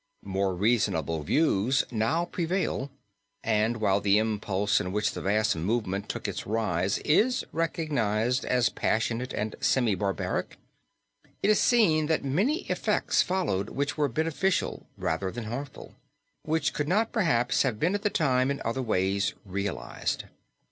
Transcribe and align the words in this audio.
More 0.25 0.55
reasonable 0.55 1.21
views 1.21 1.83
now 1.91 2.25
prevail; 2.25 2.89
and 3.43 3.77
while 3.77 4.01
the 4.01 4.17
impulse 4.17 4.81
in 4.81 4.91
which 4.91 5.11
the 5.11 5.21
vast 5.21 5.55
movement 5.55 6.09
took 6.09 6.27
its 6.27 6.47
rise 6.47 6.97
is 7.05 7.45
recognized 7.51 8.43
as 8.43 8.69
passionate 8.69 9.31
and 9.31 9.55
semi 9.61 9.93
barbaric, 9.93 10.57
it 11.43 11.51
is 11.51 11.61
seen 11.61 12.07
that 12.07 12.25
many 12.25 12.63
effects 12.63 13.21
followed 13.21 13.69
which 13.69 13.95
were 13.95 14.07
beneficial 14.07 14.87
rather 14.97 15.29
than 15.29 15.43
harmful, 15.43 15.93
which 16.41 16.73
could 16.73 16.87
not 16.87 17.11
perhaps 17.11 17.61
have 17.61 17.79
been 17.79 17.93
at 17.93 18.01
the 18.01 18.09
time 18.09 18.49
in 18.49 18.59
other 18.65 18.81
ways 18.81 19.35
realized. 19.45 20.23